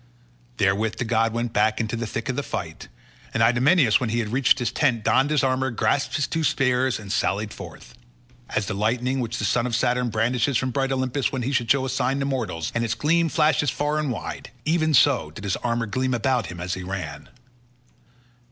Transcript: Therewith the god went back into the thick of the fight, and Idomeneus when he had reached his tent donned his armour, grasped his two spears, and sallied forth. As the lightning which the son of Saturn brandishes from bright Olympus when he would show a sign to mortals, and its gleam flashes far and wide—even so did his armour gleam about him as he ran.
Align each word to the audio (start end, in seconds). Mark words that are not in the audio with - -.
Therewith 0.57 0.95
the 0.95 1.05
god 1.05 1.31
went 1.31 1.53
back 1.53 1.79
into 1.79 1.95
the 1.95 2.07
thick 2.07 2.27
of 2.27 2.35
the 2.35 2.41
fight, 2.41 2.87
and 3.35 3.43
Idomeneus 3.43 3.99
when 3.99 4.09
he 4.09 4.17
had 4.17 4.29
reached 4.33 4.57
his 4.57 4.71
tent 4.71 5.03
donned 5.03 5.29
his 5.29 5.43
armour, 5.43 5.69
grasped 5.69 6.15
his 6.15 6.25
two 6.25 6.43
spears, 6.43 6.97
and 6.97 7.11
sallied 7.11 7.53
forth. 7.53 7.93
As 8.49 8.65
the 8.65 8.73
lightning 8.73 9.19
which 9.19 9.37
the 9.37 9.45
son 9.45 9.67
of 9.67 9.75
Saturn 9.75 10.09
brandishes 10.09 10.57
from 10.57 10.71
bright 10.71 10.91
Olympus 10.91 11.31
when 11.31 11.43
he 11.43 11.53
would 11.59 11.69
show 11.69 11.85
a 11.85 11.89
sign 11.89 12.19
to 12.19 12.25
mortals, 12.25 12.71
and 12.73 12.83
its 12.83 12.95
gleam 12.95 13.29
flashes 13.29 13.69
far 13.69 13.99
and 13.99 14.11
wide—even 14.11 14.95
so 14.95 15.29
did 15.29 15.43
his 15.43 15.55
armour 15.57 15.85
gleam 15.85 16.15
about 16.15 16.47
him 16.47 16.59
as 16.59 16.73
he 16.73 16.81
ran. 16.81 17.29